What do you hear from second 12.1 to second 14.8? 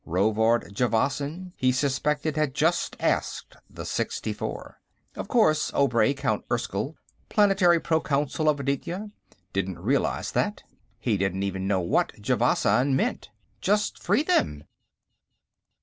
Javasan meant. Just free them.